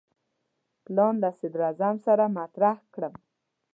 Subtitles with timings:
[0.85, 3.13] پلان له صدراعظم سره مطرح کړم.